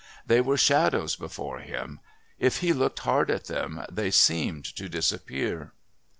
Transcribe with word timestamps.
They 0.25 0.41
were 0.41 0.57
shadows 0.57 1.15
before 1.15 1.59
him. 1.59 1.99
If 2.39 2.57
he 2.61 2.73
looked 2.73 2.97
hard 3.01 3.29
at 3.29 3.45
them, 3.45 3.85
they 3.91 4.09
seemed 4.09 4.65
to 4.75 4.89
disappear.... 4.89 5.73